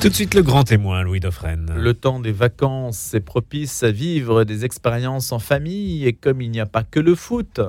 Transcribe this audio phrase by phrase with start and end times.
[0.00, 1.74] Tout de suite le grand témoin, Louis Dauphren.
[1.76, 6.50] Le temps des vacances est propice à vivre des expériences en famille et comme il
[6.50, 7.60] n'y a pas que le foot,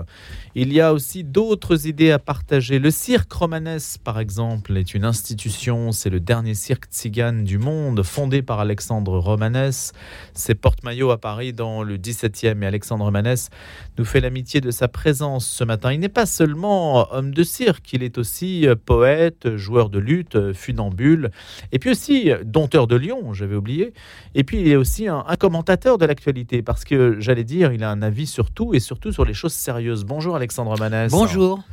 [0.55, 2.79] il y a aussi d'autres idées à partager.
[2.79, 5.91] Le cirque romanesque, par exemple, est une institution.
[5.91, 9.91] C'est le dernier cirque tzigane du monde, fondé par Alexandre Romanès.
[10.33, 13.49] C'est porte-maillot à Paris dans le 17e et Alexandre Romanès
[13.97, 15.91] nous fait l'amitié de sa présence ce matin.
[15.91, 21.31] Il n'est pas seulement homme de cirque, il est aussi poète, joueur de lutte, funambule
[21.73, 23.93] et puis aussi dompteur de Lyon, j'avais oublié.
[24.35, 27.89] Et puis il est aussi un, commentateur de l'actualité, parce que j'allais dire, il a
[27.89, 30.05] un avis sur tout et surtout sur les choses sérieuses.
[30.05, 31.11] Bonjour Alexandre Manès.
[31.11, 31.63] Bonjour.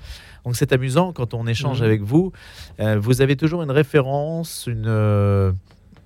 [0.45, 1.84] Donc c'est amusant quand on échange mmh.
[1.84, 2.32] avec vous.
[2.80, 5.52] Euh, vous avez toujours une référence, une, euh,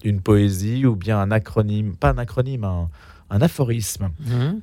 [0.04, 4.10] une poésie ou bien un acronyme, pas un acronyme, un, aphorisme.
[4.20, 4.60] Mmh.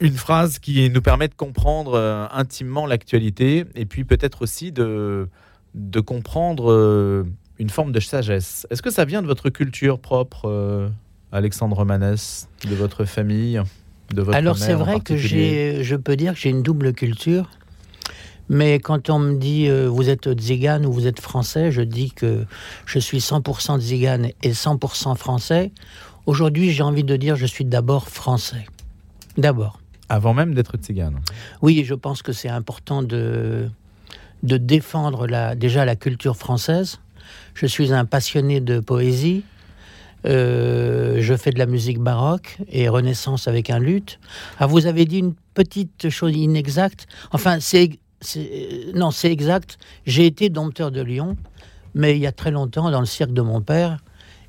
[0.00, 5.28] Une phrase qui nous permet de comprendre euh, intimement l'actualité et puis peut-être aussi de,
[5.74, 7.24] de comprendre
[7.62, 8.66] une forme de sagesse.
[8.70, 10.88] Est-ce que ça vient de votre culture propre, euh,
[11.30, 13.60] Alexandre Manès, de votre famille,
[14.12, 17.48] de votre Alors c'est vrai que j'ai, je peux dire que j'ai une double culture.
[18.48, 22.10] Mais quand on me dit euh, vous êtes tzigane ou vous êtes français, je dis
[22.10, 22.44] que
[22.84, 25.70] je suis 100% tzigane et 100% français.
[26.26, 28.66] Aujourd'hui, j'ai envie de dire je suis d'abord français.
[29.38, 29.78] D'abord.
[30.08, 31.20] Avant même d'être tzigane.
[31.62, 33.70] Oui, je pense que c'est important de,
[34.42, 36.98] de défendre la, déjà la culture française,
[37.54, 39.44] je suis un passionné de poésie.
[40.24, 44.20] Euh, je fais de la musique baroque et renaissance avec un luth.
[44.60, 47.06] Ah, vous avez dit une petite chose inexacte.
[47.32, 47.90] Enfin, c'est
[48.94, 49.78] non, c'est exact.
[50.06, 51.36] J'ai été dompteur de Lyon,
[51.94, 53.98] mais il y a très longtemps dans le cirque de mon père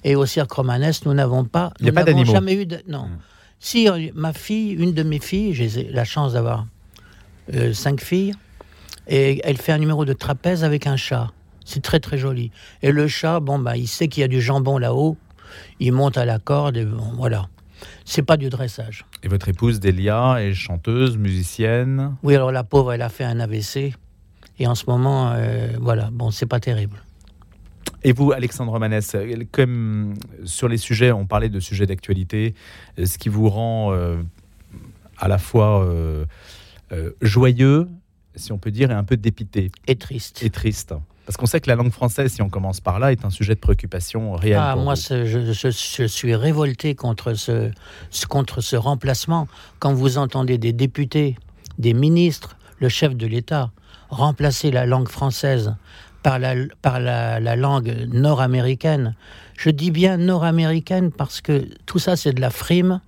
[0.04, 1.74] et au cirque romanesque, nous n'avons pas.
[1.80, 2.32] Il pas d'animaux.
[2.32, 3.06] Jamais eu de, non.
[3.06, 3.18] Hmm.
[3.60, 6.68] Si euh, ma fille, une de mes filles, j'ai la chance d'avoir
[7.54, 8.34] euh, cinq filles,
[9.08, 11.32] et elle fait un numéro de trapèze avec un chat.
[11.66, 12.52] C'est très très joli.
[12.82, 15.18] Et le chat, bon, bah, il sait qu'il y a du jambon là-haut.
[15.80, 17.48] Il monte à la corde et bon, voilà.
[18.06, 19.06] C'est pas du dressage.
[19.24, 22.16] Et votre épouse Delia est chanteuse, musicienne?
[22.24, 23.94] Oui, alors la pauvre, elle a fait un AVC.
[24.60, 27.04] Et en ce moment, euh, voilà, bon, c'est pas terrible.
[28.04, 29.16] Et vous, Alexandre Manès,
[29.52, 30.14] comme
[30.44, 32.54] sur les sujets, on parlait de sujets d'actualité,
[33.02, 34.22] ce qui vous rend euh,
[35.18, 36.26] à la fois euh,
[37.22, 37.88] joyeux,
[38.36, 39.72] si on peut dire, et un peu dépité.
[39.88, 40.44] Et triste.
[40.44, 40.94] Et triste.
[41.26, 43.56] Parce qu'on sait que la langue française, si on commence par là, est un sujet
[43.56, 44.58] de préoccupation réel.
[44.60, 47.72] Ah, moi, je, suis révolté contre ce,
[48.28, 49.48] contre ce remplacement.
[49.80, 51.38] Quand vous entendez des députés,
[51.80, 53.72] des ministres, le chef de l'État
[54.10, 55.76] remplacer la langue française
[56.22, 59.16] par la, par la, la langue nord-américaine,
[59.58, 63.00] je dis bien nord-américaine parce que tout ça, c'est de la frime.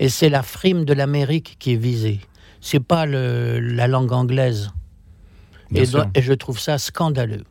[0.00, 2.20] Et c'est la frime de l'Amérique qui est visée.
[2.60, 4.72] C'est pas le, la langue anglaise.
[5.74, 7.44] Et, je trouve ça scandaleux.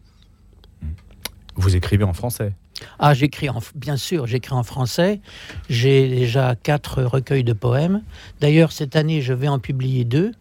[1.56, 2.54] Vous écrivez en français
[3.00, 5.22] ah, j'écris en, bien sûr, j'écris en français.
[5.70, 8.02] J'ai déjà quatre recueils de poèmes.
[8.42, 10.32] D'ailleurs, cette année, je vais en publier deux.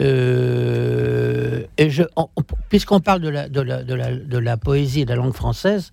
[0.00, 2.02] Euh, et je,
[2.70, 5.34] puisqu'on parle de la, de, la, de, la, de la, poésie et de la langue
[5.34, 5.90] française,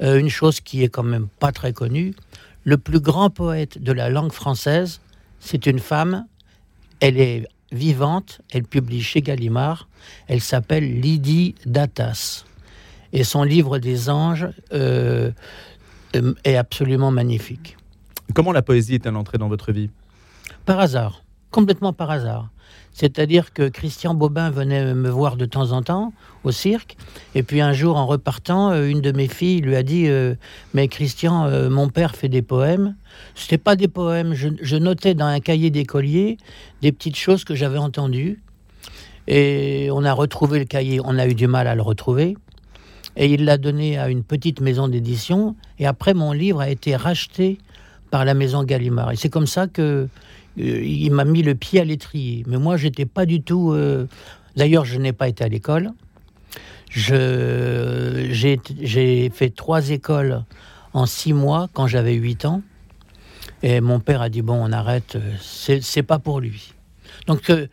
[0.00, 2.14] euh, une chose qui est quand même pas très connue,
[2.64, 5.00] le plus grand poète de la langue française,
[5.40, 6.26] c'est une femme.
[7.00, 9.88] Elle est vivante, elle publie chez Gallimard,
[10.28, 12.44] elle s'appelle Lydie Datas.
[13.12, 15.30] Et son livre des anges euh,
[16.16, 17.76] euh, est absolument magnifique.
[18.34, 19.90] Comment la poésie est-elle entrée dans votre vie?
[20.64, 22.48] Par hasard, complètement par hasard.
[22.92, 26.12] C'est-à-dire que Christian Bobin venait me voir de temps en temps
[26.44, 26.96] au cirque,
[27.34, 30.34] et puis un jour en repartant, euh, une de mes filles lui a dit euh,
[30.74, 32.96] Mais Christian, euh, mon père fait des poèmes.
[33.34, 36.36] Ce n'était pas des poèmes, je, notais dans un cahier d'écolier
[36.82, 38.42] des petites choses que j'avais entendues.
[39.28, 42.36] Et on a retrouvé le cahier, on a eu du mal à le retrouver.
[43.16, 45.54] Et il l'a donné à une petite maison d'édition.
[45.78, 47.58] Et après, mon livre a été racheté
[48.10, 49.12] par la maison Gallimard.
[49.12, 50.08] Et c'est comme ça que
[50.60, 52.44] euh, il m'a mis le pied à l'étrier.
[52.46, 53.72] Mais moi, j'étais pas du tout.
[53.72, 54.06] Euh,
[54.56, 55.90] d'ailleurs, je n'ai pas été à l'école.
[56.90, 58.58] J'ai
[59.32, 60.44] fait trois écoles
[60.92, 62.62] en six mois quand j'avais huit ans.
[63.62, 66.74] Et mon père a dit bon, on arrête, c'est pas pour lui.
[67.26, 67.66] Donc, euh,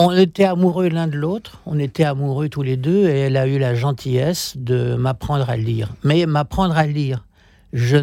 [0.00, 3.46] on était amoureux l'un de l'autre, on était amoureux tous les deux, et elle a
[3.46, 5.90] eu la gentillesse de m'apprendre à lire.
[6.04, 7.26] Mais m'apprendre à lire,
[7.74, 7.98] je,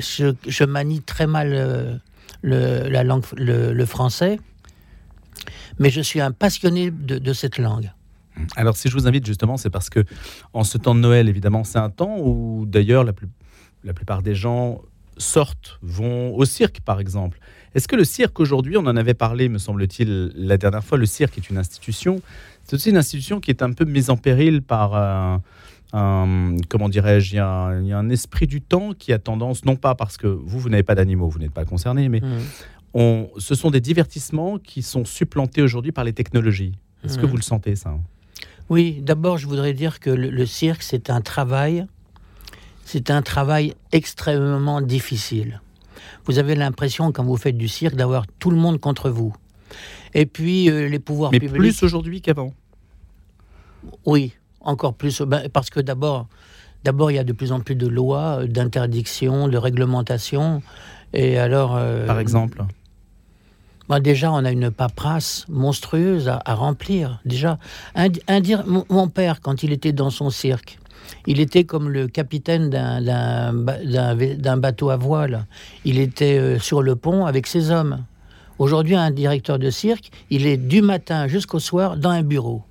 [0.00, 1.96] je, manie très mal euh,
[2.40, 4.40] le, la langue, le, français,
[5.78, 7.92] mais je suis un passionné de, cette langue.
[8.56, 10.04] Alors, si je vous invite justement, c'est parce que
[10.54, 14.80] en ce temps de Noël, évidemment, c'est un temps où d'ailleurs la plupart des gens
[15.18, 17.38] sortent, vont au cirque, par exemple.
[17.74, 21.06] Est-ce que le cirque aujourd'hui, on en avait parlé, me semble-t-il, la dernière fois, le
[21.06, 22.20] cirque est une institution.
[22.64, 25.40] C'est aussi une institution qui est un peu mise en péril par un,
[26.68, 29.18] comment dirais-je, il y, a un- il y a un esprit du temps qui a
[29.18, 32.22] tendance, non pas parce que vous, vous n'avez pas d'animaux, vous n'êtes pas concerné, mais
[32.94, 36.72] on, ce sont des divertissements qui sont supplantés aujourd'hui par les technologies.
[37.04, 37.30] Est-ce que Mhm.
[37.30, 37.94] vous le sentez, ça?
[38.68, 41.86] Oui, d'abord, je voudrais dire que le, le cirque, c'est un travail,
[42.84, 45.60] c'est un travail extrêmement difficile.
[46.24, 49.34] Vous avez l'impression, quand vous faites du cirque, d'avoir tout le monde contre vous.
[50.14, 51.58] Et puis, euh, les pouvoirs Mais publics...
[51.58, 52.52] plus aujourd'hui qu'avant.
[54.04, 55.22] Oui, encore plus.
[55.22, 56.26] Ben, parce que d'abord,
[56.84, 60.62] d'abord, il y a de plus en plus de lois, euh, d'interdictions, de réglementations.
[61.12, 61.76] Et alors...
[61.76, 62.64] euh, Par exemple
[63.88, 67.20] ben, déjà, on a une paperasse monstrueuse à, à remplir.
[67.24, 67.58] Déjà,
[67.94, 70.78] un, un dire, mon, mon père, quand il était dans son cirque,
[71.26, 73.52] il était comme le capitaine d'un-
[74.56, 75.46] bateau à voile.
[75.84, 78.04] Il était euh, sur le pont avec ses hommes.
[78.58, 82.62] Aujourd'hui, un directeur de cirque, il est du matin jusqu'au soir dans un bureau.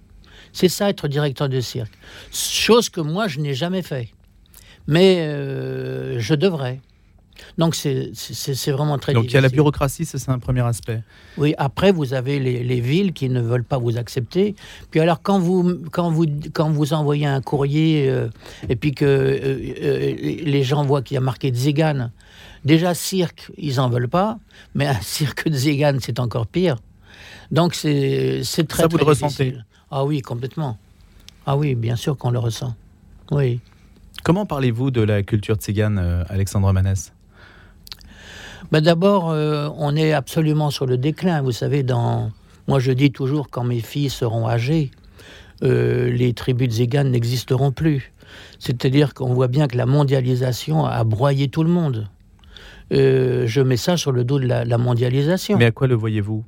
[0.53, 1.91] C'est ça être directeur de cirque.
[2.31, 4.09] Chose que moi, je n'ai jamais fait.
[4.87, 6.79] Mais euh, je devrais.
[7.57, 8.11] Donc c'est-
[8.71, 11.01] vraiment très Donc il y a la bureaucratie, c'est un premier aspect.
[11.37, 14.55] Oui, après, vous avez les, les villes qui ne veulent pas vous accepter.
[14.89, 18.29] Puis alors, quand vous, quand vous, quand vous envoyez un courrier euh,
[18.69, 22.11] et puis que euh, euh, les gens voient qu'il y a marqué Zigan,
[22.65, 24.39] déjà, cirque, ils en veulent pas,
[24.75, 26.77] mais un cirque de Zigan, c'est encore pire.
[27.51, 29.55] Donc, c'est très, Ça, vous très le ressentez.
[29.89, 30.77] Ah oui, complètement.
[31.45, 32.73] Ah oui, bien sûr qu'on le ressent.
[33.31, 33.59] Oui.
[34.23, 37.11] Comment parlez-vous de la culture tzigane, euh, Alexandre Manès?
[38.71, 41.41] Ben D'abord, euh, on est absolument sur le déclin.
[41.41, 42.31] Vous savez, dans...
[42.67, 44.91] moi je dis toujours, quand mes filles seront âgées,
[45.63, 48.11] euh, les tribus de Zigan n'existeront plus.
[48.59, 52.07] C'est-à-dire qu'on voit bien que la mondialisation a broyé tout le monde.
[52.93, 55.57] Euh, je mets ça sur le dos de la, la mondialisation.
[55.57, 56.43] Mais à quoi le voyez-vous?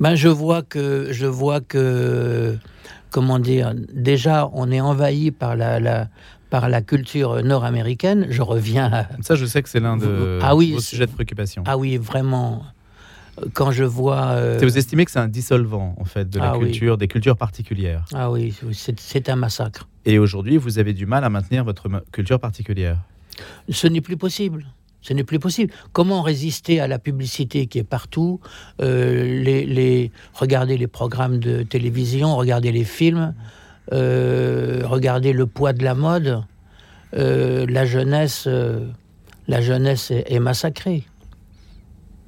[0.00, 2.56] Ben, je vois que, je vois que,
[3.10, 6.08] comment dire, déjà on est envahi par la, la-
[6.50, 8.26] par la culture nord-américaine.
[8.30, 11.06] Je reviens à, Ça, je sais que c'est l'un de Ah oui, vos c'est- sujets
[11.06, 11.62] de préoccupation.
[11.66, 12.62] ah oui, vraiment.
[13.52, 16.58] Quand je vois, euh, Vous estimez que c'est un dissolvant, en fait, de la Ah
[16.58, 16.70] oui.
[16.70, 18.04] culture, des cultures particulières.
[18.12, 19.86] ah oui, c'est un massacre.
[20.06, 22.98] Et aujourd'hui, vous avez du mal à maintenir votre culture particulière.
[23.68, 24.66] Ce n'est plus possible.
[25.02, 25.72] Ce n'est plus possible.
[25.92, 28.40] Comment résister à la publicité qui est partout
[28.82, 33.34] euh, les, les, Regarder les programmes de télévision, regarder les films,
[33.92, 36.42] euh, regarder le poids de la mode.
[37.14, 38.86] Euh, la jeunesse, euh,
[39.46, 41.04] la jeunesse est, est massacrée.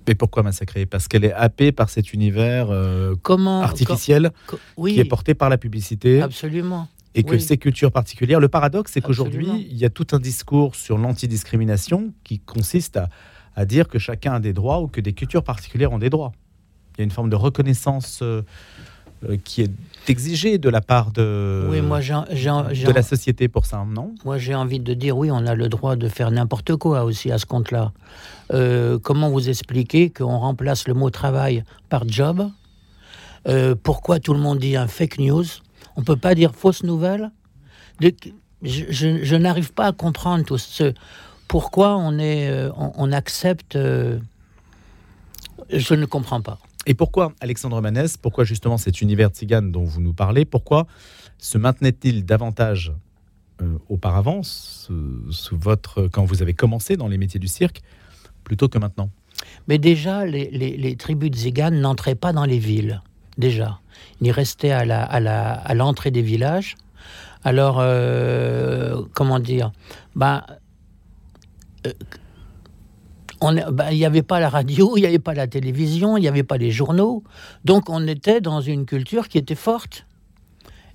[0.07, 3.61] Et pourquoi massacrer Parce qu'elle est happée par cet univers euh, Comment?
[3.62, 6.89] artificiel co- co- oui, qui est porté par la publicité absolument.
[7.15, 7.41] et que oui.
[7.41, 8.41] ces cultures particulières.
[8.41, 13.09] Le paradoxe, c'est qu'aujourd'hui, il y a tout un discours sur l'antidiscrimination qui consiste à,
[13.55, 16.33] à dire que chacun a des droits ou que des cultures particulières ont des droits.
[16.97, 18.43] Il y a une forme de reconnaissance euh,
[19.45, 19.71] qui est
[20.09, 22.01] exigée de la part de, oui, moi
[22.93, 24.15] la société pour ça, non?
[24.25, 27.31] Moi, j'ai envie de dire, oui, on a le droit de faire n'importe quoi aussi
[27.31, 27.93] à ce compte-là.
[28.53, 32.51] Euh, comment vous expliquer qu'on remplace le mot travail par job?
[33.49, 35.45] Euh, Pourquoi tout le monde dit un fake news?
[35.97, 37.31] On peut pas dire fausse nouvelle?
[38.01, 38.13] De-
[38.63, 40.93] Je, je- je n'arrive pas à comprendre tout ce.
[41.49, 43.77] Pourquoi on, est, euh, on, on accepte.
[43.77, 44.19] euh,
[45.71, 46.59] je ne comprends pas.
[46.87, 50.87] Et pourquoi, Alexandre Manès, pourquoi justement cet univers tzigane dont vous nous parlez, pourquoi
[51.38, 52.93] se maintenait-il davantage
[53.61, 57.83] euh, auparavant, sous, votre, quand vous avez commencé dans les métiers du cirque,
[58.45, 59.11] plutôt que maintenant?
[59.69, 61.37] Mais déjà, les, tribus de
[61.81, 63.02] n'entraient pas dans les villes.
[63.38, 63.78] Déjà.
[64.21, 66.76] Ils restaient à la- à la- à l'entrée des villages.
[67.45, 69.73] Alors, euh, comment dire?
[71.87, 71.93] Euh,
[73.73, 76.28] ben, Il n'y avait pas la radio, il n'y avait pas la télévision, il n'y
[76.28, 77.23] avait pas les journaux.
[77.64, 80.06] Donc, on était dans une culture qui était forte.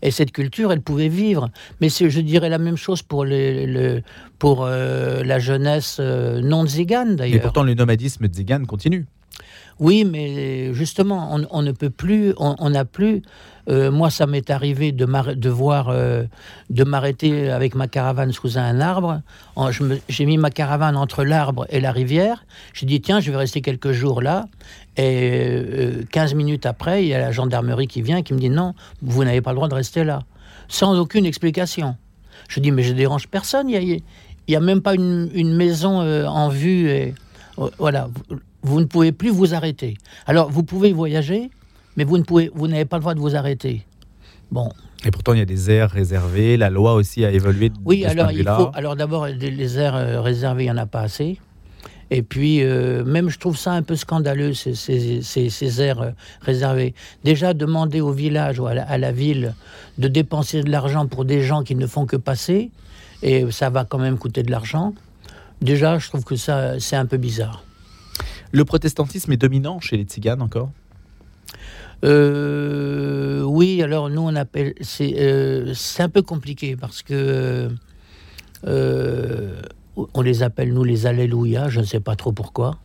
[0.01, 1.49] Et cette culture, elle pouvait vivre.
[1.81, 4.01] Mais je dirais la même chose pour, les- le-
[4.37, 7.41] pour euh, la jeunesse euh, non zigane, Et d'ailleurs.
[7.41, 9.07] pourtant, le nomadisme tzigane continue.
[9.79, 13.21] Oui, mais justement, on, ne peut plus, on n'a plus.
[13.67, 16.23] euh, moi, ça m'est arrivé de, voir, euh,
[16.69, 19.21] de m'arrêter avec ma caravane sous un arbre.
[20.07, 22.45] J'ai mis ma caravane entre l'arbre et la rivière.
[22.73, 24.47] J'ai dit tiens, je vais rester quelques jours là.
[24.97, 28.39] Et euh, 15 minutes après, il y a la gendarmerie qui vient et qui me
[28.39, 30.21] dit non, vous n'avez pas le droit de rester là,
[30.67, 31.95] sans aucune explication.
[32.47, 33.69] Je dis mais je dérange personne.
[33.69, 33.97] Il y a,
[34.47, 36.89] y a même pas une, une maison euh, en vue.
[36.89, 37.13] Et,
[37.77, 38.09] voilà.
[38.29, 39.95] Vous- vous ne pouvez plus vous arrêter.
[40.25, 41.51] Alors, vous pouvez voyager,
[41.97, 43.85] mais vous ne pouvez, vous n'avez pas le droit de vous arrêter.
[44.51, 44.71] Bon,
[45.05, 46.57] Et pourtant, il y a des aires réservées.
[46.57, 47.71] La loi aussi a évolué.
[47.83, 48.01] oui.
[48.01, 48.71] de Alors, il faut.
[48.73, 51.39] Alors, d'abord, les, aires euh, réservées, il n'y en a pas assez.
[52.11, 56.01] Et puis, euh, même je trouve ça un peu scandaleux, ces, ces, ces- ces aires
[56.01, 56.93] euh, réservées.
[57.23, 59.53] Déjà, demander au village ou à la, à la ville
[59.97, 62.69] de dépenser de l'argent pour des gens qui ne font que passer,
[63.23, 64.93] et ça va quand même coûter de l'argent.
[65.61, 67.63] Déjà, je trouve que ça, c'est un peu bizarre.
[68.51, 70.69] Le protestantisme est dominant chez les tziganes encore?
[72.03, 77.69] Euh, oui, alors nous on appelle c'est euh, c'est un peu compliqué parce que
[78.67, 79.61] euh,
[80.13, 82.77] on les appelle nous les Alléluia, je ne sais pas trop pourquoi.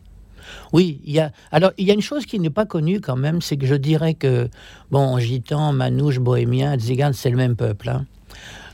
[0.73, 3.17] Oui, il y a alors il y a une chose qui n'est pas connue quand
[3.17, 4.49] même, c'est que je dirais que
[4.91, 7.89] bon gitan, manouche, bohémien, tzigane, c'est le même peuple.
[7.89, 8.05] hein.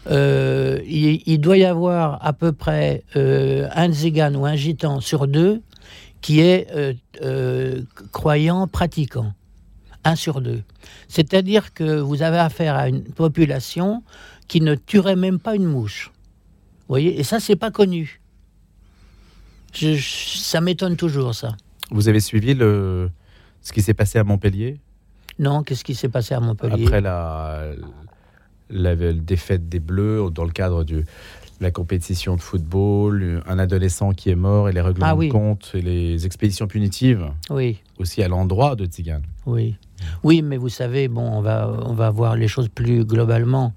[0.10, 5.02] Euh, il, il doit y avoir à peu près euh, un tzigane ou un gitan
[5.02, 5.62] sur deux
[6.22, 9.34] qui est euh, euh, croyant, pratiquant
[10.04, 10.64] un sur deux.
[11.10, 14.04] C'est-à-dire que vous avez affaire à une population
[14.48, 16.12] qui ne tuerait même pas une mouche.
[16.14, 17.20] Vous voyez?
[17.20, 18.22] Et ça, c'est pas connu.
[19.74, 21.58] Je- je- ça m'étonne toujours, ça.
[21.92, 23.10] Vous avez suivi le...
[23.62, 24.80] ce qui s'est passé à Montpellier?
[25.40, 26.86] Non, qu'est-ce qui s'est passé à Montpellier?
[26.86, 27.72] Après la...
[28.70, 31.02] la défaite des Bleus dans le cadre du-
[31.60, 35.28] de la compétition de football, un adolescent qui est mort et les règlements Ah oui.
[35.28, 39.24] de compte et les expéditions punitives Oui, aussi à l'endroit de Tzigane.
[39.46, 39.76] oui.
[40.24, 43.74] Oui, mais vous savez, bon, on va, on va voir les choses plus globalement.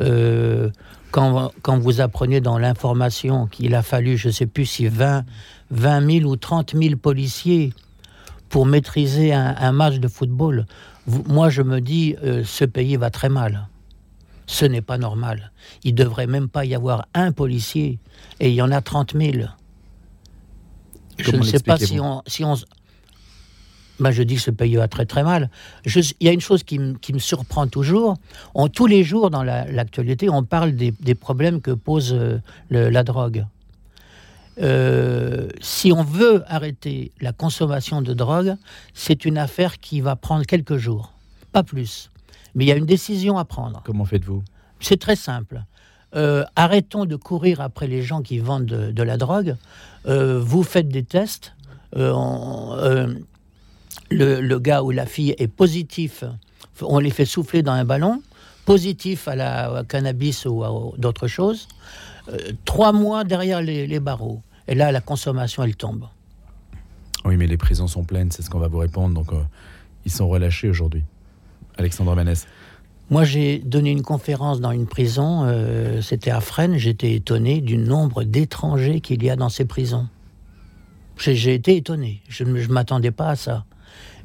[0.00, 0.70] Euh,
[1.10, 5.24] quand, quand vous apprenez dans l'information qu'il a fallu, je ne sais plus si 20,
[5.70, 7.74] 20 000 ou 30 000 policiers
[8.48, 10.64] pour maîtriser un, un match de football,
[11.06, 13.68] vous- moi je me dis, euh, ce pays va très mal.
[14.50, 15.52] Ce n'est pas normal.
[15.84, 17.98] Il devrait même pas y avoir un policier
[18.40, 19.46] et il y en a 30 000.
[21.18, 22.54] Je ne sais pas si on, si on,
[24.00, 25.50] ben, je dis que ce pays va très très mal.
[25.84, 28.14] Je- il y a une chose qui, me- qui me surprend toujours.
[28.54, 32.38] On, tous les jours dans la- l'actualité, on parle des, des problèmes que pose euh,
[32.70, 33.44] le- la drogue.
[34.60, 38.56] Euh, si on veut arrêter la consommation de drogue,
[38.94, 41.12] c'est une affaire qui va prendre quelques jours,
[41.52, 42.10] pas plus.
[42.58, 43.82] Mais il y a une décision à prendre.
[43.84, 44.42] Comment faites-vous?
[44.80, 45.62] C'est très simple.
[46.16, 49.54] Euh, arrêtons de courir après les gens qui vendent de, de la drogue.
[50.06, 51.54] Euh, vous faites des tests.
[51.96, 53.14] Euh, on-
[54.10, 56.24] le, le gars ou la fille est positif.
[56.82, 58.22] On les fait souffler dans un ballon.
[58.64, 61.68] Positif à la cannabis ou à d'autres choses.
[62.64, 64.42] Trois mois derrière les, les barreaux.
[64.66, 66.08] Et là, la consommation, elle tombe.
[67.24, 69.14] Oui, mais les prisons sont pleines, c'est ce qu'on va vous répondre.
[69.14, 69.28] Donc,
[70.04, 71.04] ils sont relâchés aujourd'hui.
[71.78, 72.46] Alexandre Manès.
[73.10, 77.78] Moi, j'ai donné une conférence dans une prison, euh, c'était à Fresnes, j'étais étonné du
[77.78, 80.08] nombre d'étrangers qu'il y a dans ces prisons.
[81.16, 83.64] J'ai été étonné, je ne m'attendais pas à ça.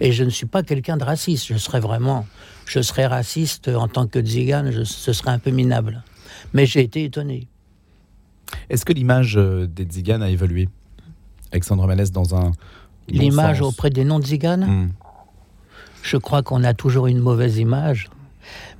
[0.01, 2.27] Et je ne suis pas quelqu'un de raciste, je serais vraiment,
[2.65, 6.03] je serais raciste en tant que tzigane, je- ce serait un peu minable.
[6.53, 7.48] Mais j'ai été étonné.
[8.69, 10.67] Est-ce que l'image euh, des Tziganes a évolué?
[11.51, 12.51] Alexandre Manès dans un.
[13.07, 14.89] L'image auprès des non-tziganes, Hmm.
[16.03, 18.10] Je crois qu'on a toujours une mauvaise image.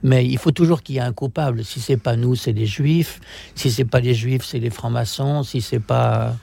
[0.04, 1.64] Mais il faut toujours qu'il y ait un coupable.
[1.64, 3.22] Si c'est pas nous, c'est les juifs.
[3.56, 5.44] Si c'est pas les juifs, c'est les francs-maçons.
[5.44, 6.36] Si c'est pas,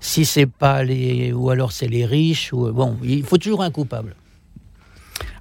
[0.00, 2.50] si c'est pas les, ou alors c'est les riches.
[2.52, 4.16] Bon, il faut toujours un coupable.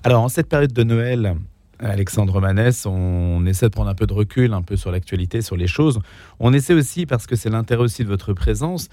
[0.04, 1.36] Alors, en cette période de Noël,
[1.80, 5.58] Alexandre Manès, on essaie de prendre un peu de recul, un peu sur l'actualité, sur
[5.58, 6.00] les choses.
[6.40, 8.90] On essaie aussi, parce que c'est l'intérêt aussi de votre présence,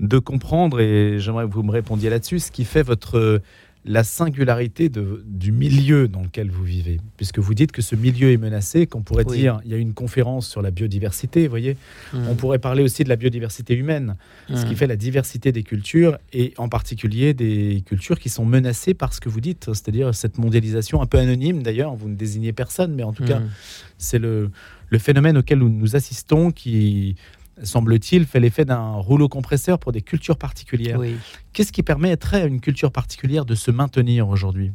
[0.00, 3.40] de comprendre, et j'aimerais que vous me répondiez là-dessus, ce qui fait votre
[3.88, 8.32] la singularité de- du milieu dans lequel vous vivez, puisque vous dites que ce milieu
[8.32, 9.38] est menacé, qu'on pourrait Oui.
[9.38, 11.76] dire, il y a une conférence sur la biodiversité, vous voyez,
[12.12, 12.26] Mm.
[12.28, 14.16] on pourrait parler aussi de la biodiversité humaine,
[14.52, 14.76] ce qui Mm.
[14.76, 19.20] fait la diversité des cultures et en particulier des cultures qui sont menacées par ce
[19.20, 23.04] que vous dites, c'est-à-dire cette mondialisation un peu anonyme d'ailleurs, vous ne désignez personne, mais
[23.04, 23.50] en tout cas Mm.
[23.98, 24.50] c'est le,
[24.90, 27.14] le phénomène auquel nous, nous assistons qui,
[27.62, 30.98] semble-t-il, fait l'effet d'un rouleau compresseur pour des cultures particulières.
[30.98, 31.16] Oui.
[31.52, 34.72] Qu'est-ce qui permettrait à une culture particulière de se maintenir aujourd'hui?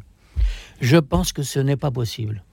[0.82, 2.44] Je pense que ce n'est pas possible.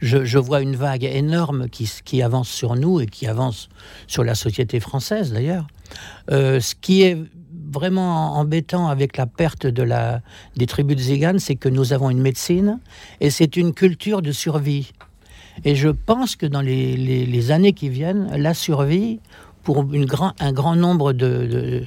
[0.00, 3.68] Je, je vois une vague énorme qui, avance sur nous et qui avance
[4.08, 5.68] sur la société française d'ailleurs.
[6.30, 7.16] Euh, ce qui est
[7.70, 10.20] vraiment embêtant avec la perte de la,
[10.56, 12.80] des tribus de Zigane, c'est que nous avons une médecine
[13.20, 14.92] et c'est une culture de survie.
[15.64, 19.20] Et je pense que dans les, les- les années qui viennent, la survie,
[19.62, 21.82] pour une grand, un grand nombre de, de,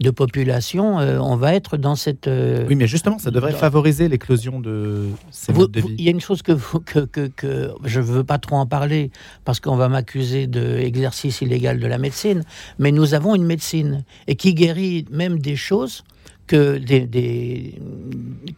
[0.00, 2.28] de populations, euh, on va être dans cette...
[2.28, 5.88] euh, Oui, mais justement, ça devrait dans- favoriser l'éclosion de ces vous- modes de vous-
[5.88, 5.94] vie.
[5.98, 8.56] Il y a une chose que, vous- que, que, que je ne veux pas trop
[8.56, 9.10] en parler
[9.46, 12.42] parce qu'on va m'accuser d'exercice illégal de la médecine,
[12.78, 16.04] mais nous avons une médecine et qui guérit même des choses
[16.46, 17.78] que, des, des-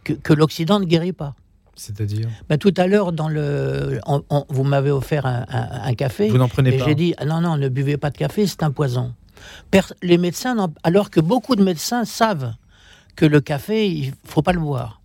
[0.03, 1.35] que, que l'Occident ne guérit pas.
[1.77, 5.93] C'est-à-dire Ben, tout à l'heure, dans le, on- on- vous m'avez offert un, un- un
[5.93, 8.17] café Vous n'en prenez et pas j'ai dit ah non, non, ne buvez pas de
[8.17, 9.13] café, c'est un poison.
[10.01, 12.53] les médecins, alors que beaucoup de médecins savent
[13.15, 15.01] que le café, il faut pas le boire.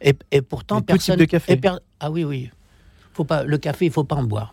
[0.00, 1.16] Et, pourtant, personne.
[1.16, 1.60] Tout type de café.
[2.00, 2.50] ah oui, oui.
[3.14, 4.52] Faut pas, le café, il faut pas en boire.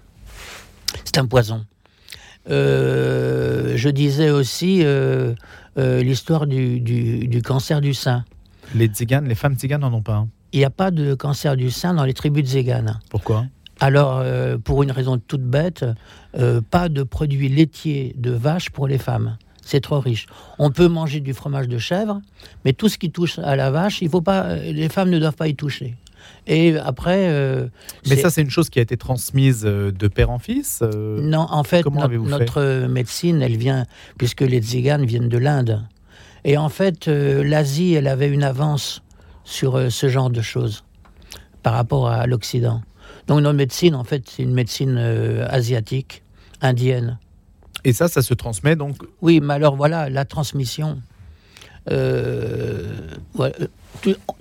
[1.03, 1.65] C'est un poison.
[2.49, 5.33] Euh, je disais aussi euh,
[5.77, 8.23] euh, l'histoire du, cancer du sein.
[8.75, 10.15] Les tziganes, les femmes tziganes n'en ont pas.
[10.15, 10.29] Hein.
[10.53, 12.99] Il n'y a pas de cancer du sein dans les tribus tziganes.
[13.09, 13.45] Pourquoi?
[13.79, 14.23] Alors,
[14.63, 15.85] pour une raison toute bête,
[16.69, 19.37] pas de produits laitiers de vache pour les femmes.
[19.63, 20.27] C'est trop riche.
[20.59, 22.21] On peut manger du fromage de chèvre,
[22.63, 25.35] mais tout ce qui touche à la vache, il faut pas, les femmes ne doivent
[25.35, 25.95] pas y toucher.
[26.47, 27.27] Et après.
[27.29, 27.67] Euh,
[28.07, 31.21] Mais ça, c'est une chose qui a été transmise euh, de père en fils euh,
[31.21, 33.85] Non, en fait, notre médecine, elle vient,
[34.17, 35.83] puisque les tziganes viennent de l'Inde.
[36.43, 39.03] Et en fait, l'Asie, elle avait une avance
[39.43, 40.83] sur ce genre de choses
[41.63, 42.81] par rapport à l'Occident.
[43.27, 46.23] Donc notre médecine, en fait, c'est une médecine asiatique,
[46.61, 47.17] indienne.
[47.83, 51.01] Et ça, ça se transmet donc Oui, mais alors voilà, la transmission.
[51.89, 53.07] Euh,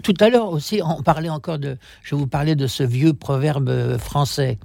[0.02, 1.76] tout, à l'heure aussi, on parlait encore de.
[2.02, 4.59] Je vous parlais de ce vieux proverbe français.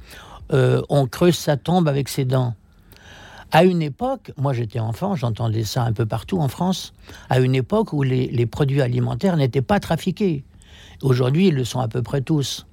[0.54, 2.54] Euh, on creuse sa tombe avec ses dents.
[3.52, 6.94] À une époque, moi j'étais enfant, j'entendais ça un peu partout en France,
[7.30, 10.44] à une époque où les, produits alimentaires n'étaient pas trafiqués.
[11.02, 12.66] Aujourd'hui, ils le sont à peu près tous.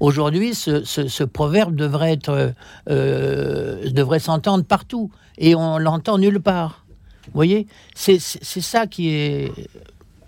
[0.00, 2.54] Aujourd'hui, ce, proverbe devrait être,
[2.88, 6.84] euh, devrait s'entendre partout, et on l'entend nulle part.
[7.26, 9.52] Vous voyez, c'est ça qui est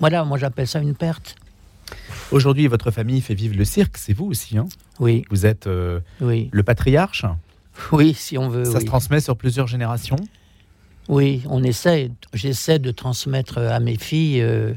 [0.01, 1.37] voilà, moi j'appelle ça une perte.
[2.31, 4.67] Aujourd'hui, votre famille fait vivre le cirque, c'est vous aussi, hein?
[5.01, 5.25] Oui.
[5.31, 6.49] Vous êtes euh, oui.
[6.53, 7.25] le patriarche?
[7.93, 8.65] Oui, si on veut.
[8.65, 10.17] Ça se transmet sur plusieurs générations
[11.09, 12.11] Oui, on essaie.
[12.33, 14.73] J'essaie de transmettre à mes filles euh,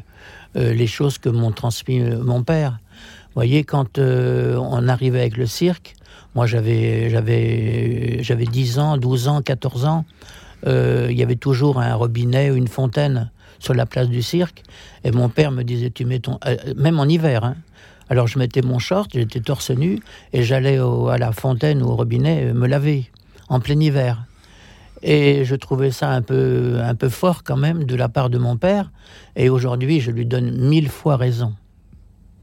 [0.56, 2.80] euh, les choses que m'ont transmis mon père.
[3.28, 5.94] Vous voyez, quand on arrivait avec le cirque,
[6.34, 10.06] moi j'avais, j'avais, j'avais 10 ans, 12 ans, 14 ans,
[10.66, 14.64] il y avait toujours un robinet ou une fontaine sur la place du cirque.
[15.04, 16.40] Et mon père me disait, tu mets ton...
[16.46, 17.56] Euh, même en hiver, hein.
[18.10, 20.00] Alors je mettais mon short, j'étais torse nu,
[20.34, 23.10] et j'allais à la fontaine ou au robinet euh, me laver,
[23.50, 24.24] en plein hiver.
[25.04, 28.38] Et je trouvais ça un peu, un peu fort quand même de la part de
[28.38, 28.92] mon père.
[29.36, 31.54] Et aujourd'hui, je lui donne mille fois raison.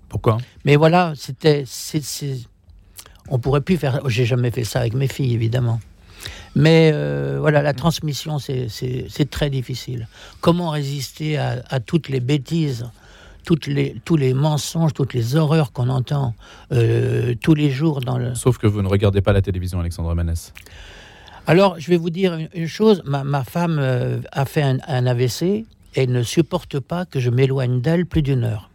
[0.08, 0.38] Pourquoi?
[0.64, 1.64] Mais voilà, c'était...
[3.28, 4.08] On pourrait plus faire...
[4.08, 5.80] J'ai jamais fait ça avec mes filles, évidemment.
[6.54, 10.06] Mais euh, voilà, la transmission, c'est très difficile.
[10.40, 12.86] Comment résister à, toutes les bêtises?
[13.44, 16.34] Toutes les, tous les mensonges, toutes les horreurs qu'on entend
[16.72, 18.34] euh, tous les jours dans le...
[18.34, 20.52] Sauf que vous ne regardez pas la télévision, Alexandre Manès.
[21.46, 23.02] Alors, je vais vous dire une, chose.
[23.04, 28.06] Ma, femme euh, a fait un, AVC et ne supporte pas que je m'éloigne d'elle
[28.06, 28.70] plus d'une heure.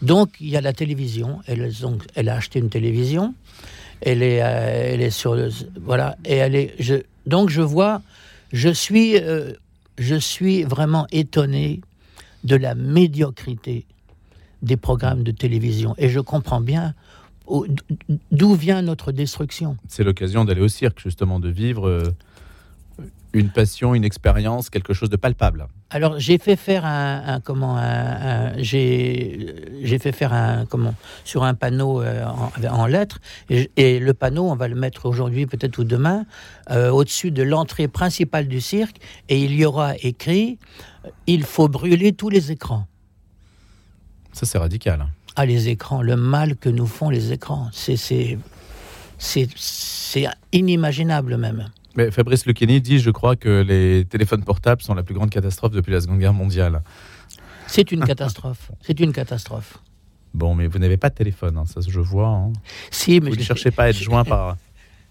[0.00, 1.40] Donc, il y a la télévision.
[1.46, 3.34] Elle, donc, elle a acheté une télévision
[4.00, 8.02] elle est, euh, elle est sur le, voilà, et elle est, je, donc je vois,
[8.52, 9.52] je suis, euh,
[9.98, 11.80] je suis vraiment étonné
[12.44, 13.86] de la médiocrité
[14.62, 16.94] des programmes de télévision, et je comprends bien
[18.30, 19.76] d'où vient notre destruction.
[19.88, 22.02] C'est l'occasion d'aller au cirque, justement, de vivre euh,
[23.32, 25.68] une passion, une expérience, quelque chose de palpable.
[25.90, 27.78] Alors j'ai fait faire un, comment
[28.58, 30.94] j'ai fait faire un comment
[31.24, 32.26] sur un panneau euh,
[32.70, 36.26] en, lettres et, le panneau on va le mettre aujourd'hui peut-être ou demain
[36.70, 38.96] euh, au-dessus de l'entrée principale du cirque
[39.30, 40.58] et il y aura écrit
[41.26, 42.86] il faut brûler tous les écrans.
[44.38, 45.04] Ça c'est radical.
[45.34, 47.96] Ah les écrans, le mal que nous font les écrans, c'est
[49.18, 51.68] c'est inimaginable même.
[51.96, 55.72] Mais Fabrice Lucchini dit, je crois, que les téléphones portables sont la plus grande catastrophe
[55.72, 56.82] depuis la Seconde Guerre mondiale.
[57.66, 58.70] C'est une catastrophe.
[58.80, 59.78] C'est une catastrophe.
[60.34, 62.28] Bon, mais vous n'avez pas de téléphone, hein, ça je vois.
[62.28, 62.52] Hein.
[62.92, 64.56] Si, mais vous ne cherchez pas à être joint par.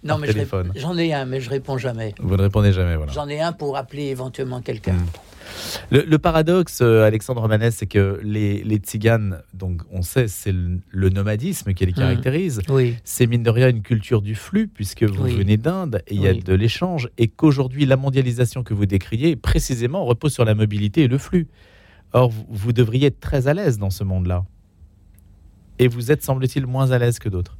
[0.08, 0.30] Non, mais
[0.76, 2.13] j'en ai un, mais je réponds jamais.
[2.20, 3.12] Vous ne répondez jamais, voilà.
[3.12, 4.93] J'en ai un pour appeler éventuellement quelqu'un.
[4.93, 5.06] Hmm.
[5.91, 11.10] Le, paradoxe, euh, Alexandre Manès, c'est que les, les, tziganes, donc on sait, c'est le,
[11.10, 11.96] nomadisme qui les hmm.
[11.96, 12.62] caractérise.
[12.70, 12.96] Oui.
[13.04, 16.28] C'est mine de rien une culture du flux, puisque vous venez d'Inde et il y
[16.28, 21.04] a de l'échange, et qu'aujourd'hui, la mondialisation que vous décriez, précisément, repose sur la mobilité
[21.04, 21.48] et le flux.
[22.13, 24.46] Or, vous, vous devriez être très à l'aise dans ce monde-là.
[25.80, 27.57] Et vous êtes, semble-t-il, moins à l'aise que d'autres.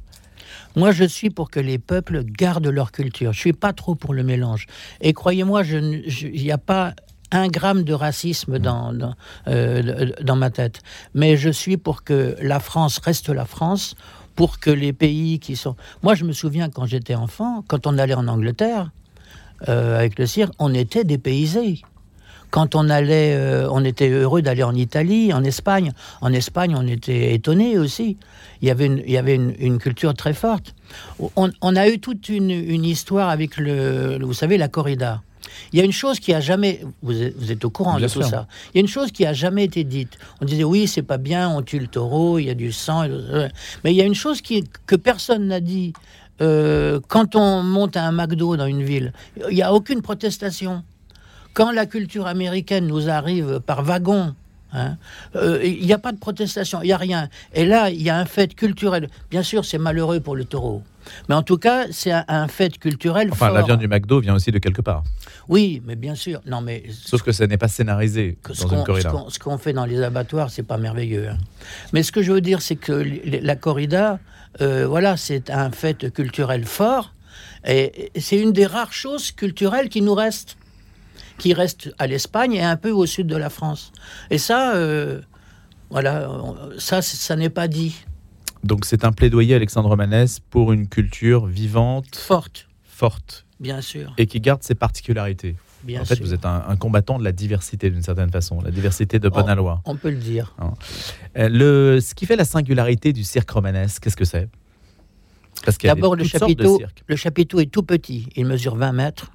[0.76, 3.32] Moi, je suis pour que les peuples gardent leur culture.
[3.32, 4.66] Je suis pas trop pour le mélange.
[5.00, 6.94] Et croyez-moi, il n'y a pas
[7.30, 9.14] un gramme de racisme dans,
[9.48, 10.80] euh, dans, ma tête.
[11.14, 13.96] Mais je suis pour que la France reste la France,
[14.34, 15.76] pour que les pays qui sont...
[16.02, 18.90] Moi, je me souviens quand j'étais enfant, quand on allait en Angleterre,
[19.68, 21.82] euh, avec le cirque, on était dépaysés.
[22.50, 25.92] Quand on allait, euh, on était heureux d'aller en Italie, en Espagne.
[26.20, 28.16] En Espagne, on était étonnés aussi.
[28.62, 30.74] Il y avait une, il y avait une, culture très forte.
[31.36, 32.50] On, a eu toute une,
[32.84, 35.22] histoire avec le, vous savez, la corrida.
[35.72, 38.06] Il y a une chose qui a jamais, vous êtes, vous êtes au courant Bien
[38.06, 38.46] de tout ça.
[38.72, 40.18] Il y a une chose qui a jamais été dite.
[40.40, 43.06] On disait oui, c'est pas bien, on tue le taureau, il y a du sang,
[43.84, 45.92] mais il y a une chose qui, que personne n'a dit.
[46.40, 49.12] Euh, quand on monte à un McDo dans une ville,
[49.50, 50.84] il n'y a aucune protestation.
[51.58, 54.34] Quand la culture américaine nous arrive par wagon,
[54.72, 54.96] hein,
[55.34, 57.28] euh, il n'y a pas de protestation, il n'y a rien.
[57.52, 59.08] Et là, il y a un fait culturel.
[59.28, 60.82] Bien sûr, c'est malheureux pour le taureau.
[61.28, 63.54] Mais en tout cas, c'est un, un fait culturel Enfin, fort.
[63.56, 65.02] la viande du McDo vient aussi de quelque part.
[65.48, 66.40] Oui, mais bien sûr.
[66.46, 69.12] Non, mais Sauf que ça n'est pas scénarisé que ce dans une qu'on corrida.
[69.30, 71.28] ce qu'on- fait dans les abattoirs, c'est pas merveilleux.
[71.30, 71.38] hein.
[71.92, 72.92] Mais ce que je veux dire, c'est que
[73.42, 74.20] la corrida,
[74.60, 77.14] euh, voilà, c'est un fait culturel fort,
[77.66, 80.57] et et c'est une des rares choses culturelles qui nous restent,
[81.38, 83.92] qui restent à l'Espagne et un peu au sud de la France.
[84.30, 85.20] Et ça, euh,
[85.90, 87.96] voilà, on- ça, ça n'est pas dit.
[88.64, 94.12] Donc c'est un plaidoyer, Alexandre Manès, pour une culture vivante, Forte, forte bien sûr.
[94.18, 95.54] et qui garde ses particularités.
[95.84, 96.24] Bien en fait, sûr.
[96.24, 99.30] vous êtes un, un combattant de la diversité d'une certaine façon, la diversité de Oh.
[99.30, 99.80] Bonalois.
[99.84, 100.56] On peut le dire.
[101.36, 104.48] Euh, le, ce qui fait la singularité du cirque romanesque, qu'est-ce que c'est?
[105.84, 108.28] D'abord, le chapiteau, le chapiteau est tout petit.
[108.36, 109.30] Il mesure 20 mètres.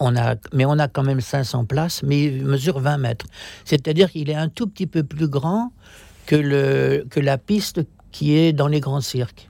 [0.00, 3.26] On a, mais on a quand même 500 places, mais il mesure 20 mètres.
[3.64, 5.72] C'est-à-dire qu'il est un tout petit peu plus grand
[6.26, 9.48] que, le, que la piste qui est dans les grands cirques.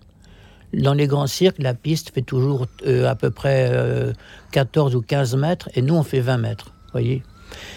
[0.73, 4.13] Dans les grands cirques, la piste fait toujours euh, à peu près euh,
[4.53, 6.73] 14 ou 15 mètres, et nous, on fait 20 mètres.
[6.93, 7.23] voyez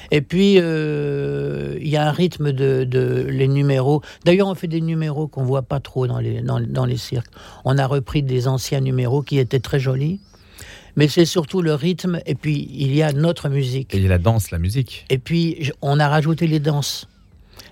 [0.09, 4.01] et puis, euh, il y a un rythme de, de- les numéros.
[4.23, 7.27] D'ailleurs, on fait des numéros qu'on voit pas trop dans les, dans, dans les cirques.
[7.65, 10.21] On a repris des anciens numéros qui étaient très jolis.
[10.95, 13.93] Mais c'est surtout le rythme, et puis il y a notre musique.
[13.93, 15.05] Et il y a la danse, la musique.
[15.09, 17.07] Et puis, on a rajouté les danses.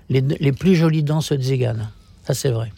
[0.09, 1.89] Les, les plus jolies danses tziganes.
[2.25, 2.71] Ça, c'est vrai.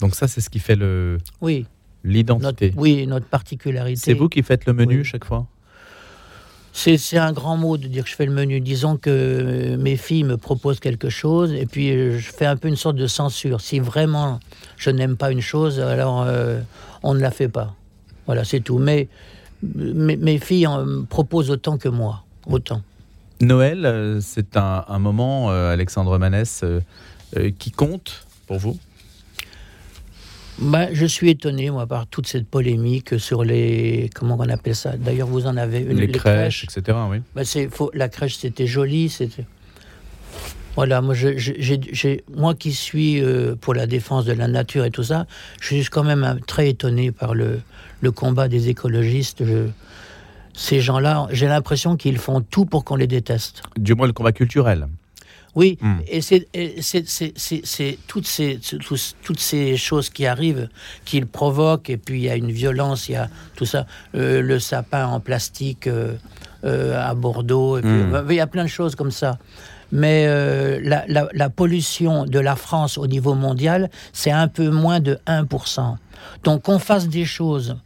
[0.00, 1.70] Donc ça, c'est ce qui fait le Oui, notre,
[2.04, 2.72] l'identité.
[2.76, 4.00] oui, notre particularité.
[4.02, 5.04] C'est vous qui faites le menu Oui.
[5.04, 5.46] chaque fois?
[6.72, 8.60] C'est c'est un grand mot de dire que je fais le menu.
[8.60, 12.68] Disons que mes filles me proposent quelque chose et puis euh, je fais un peu
[12.68, 13.62] une sorte de censure.
[13.62, 14.40] Si vraiment
[14.76, 16.60] je n'aime pas une chose, alors euh,
[17.02, 17.74] on ne la fait pas.
[18.26, 18.76] Voilà, c'est tout.
[18.78, 19.08] Mais
[19.74, 22.24] mes, mes filles en me proposent autant que moi.
[22.46, 22.82] Autant.
[23.40, 26.80] Noël, euh, c'est un, un moment, euh, Alexandre Manès, euh,
[27.36, 28.78] euh, qui compte pour vous?
[30.58, 34.08] Bah, je suis étonné, moi, par toute cette polémique sur les.
[34.14, 34.96] Comment on appelle ça?
[34.96, 35.98] D'ailleurs, vous en avez une.
[35.98, 36.96] Les crèches, etc.
[37.10, 37.18] Oui.
[37.34, 39.10] Bah, faut- la crèche, c'était joli.
[39.10, 39.44] C'était
[40.76, 41.02] voilà.
[41.02, 45.02] Moi, je- je- moi qui suis euh, pour la défense de la nature et tout
[45.04, 45.26] ça,
[45.60, 47.60] je suis quand même très étonné par le,
[48.00, 49.44] le combat des écologistes.
[49.44, 49.68] Je-
[50.54, 53.62] ces gens-là, j'ai l'impression qu'ils font tout pour qu'on les déteste.
[53.76, 54.86] Du moins le combat culturel.
[55.54, 55.96] Oui, Hmm.
[56.06, 56.46] et c'est
[58.06, 58.60] toutes ces,
[59.22, 59.40] toutes
[59.76, 60.68] choses qui arrivent,
[61.06, 63.86] qu'ils provoquent, et puis il y a une violence, il y a tout ça.
[64.14, 66.12] Euh, le sapin en plastique euh,
[66.64, 68.10] euh, à Bordeaux, Hmm.
[68.12, 69.38] bah, il y a plein de choses comme ça.
[69.92, 75.18] Mais euh, la, pollution de la France au niveau mondial, c'est un peu moins de
[75.26, 75.96] 1%.
[76.44, 77.76] Donc qu'on fasse des choses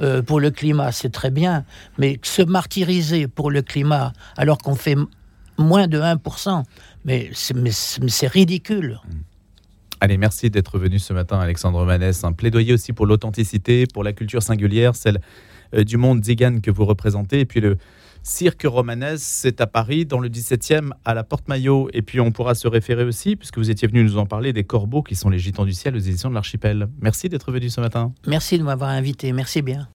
[0.00, 1.64] euh, pour le climat, c'est très bien,
[1.98, 4.96] mais se martyriser pour le climat alors qu'on fait
[5.58, 6.62] moins de 1%,
[7.04, 8.98] mais c'est ridicule.
[10.02, 12.24] Allez, merci d'être venu ce matin, Alexandre Manès.
[12.24, 15.20] Un plaidoyer aussi pour l'authenticité, pour la culture singulière, celle
[15.74, 17.40] euh, du monde zigane que vous représentez.
[17.40, 17.76] Et puis le
[18.22, 21.88] cirque romanesque, c'est à Paris, dans le 17e, à la Porte-Maillot.
[21.92, 24.64] Et puis on pourra se référer aussi, puisque vous étiez venu nous en parler, des
[24.64, 26.88] corbeaux qui sont les gitans du ciel aux éditions de l'Archipel.
[27.00, 28.12] Merci d'être venu ce matin.
[28.26, 29.88] Merci de m'avoir invité, merci bien.